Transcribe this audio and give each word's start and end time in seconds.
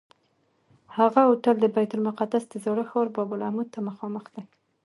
هغه 0.97 1.21
هوټل 1.29 1.55
د 1.61 1.65
بیت 1.75 1.91
المقدس 1.97 2.43
د 2.49 2.53
زاړه 2.63 2.83
ښار 2.89 3.07
باب 3.15 3.29
العمود 3.35 3.67
ته 3.73 3.79
مخامخ 3.89 4.25
دی. 4.33 4.43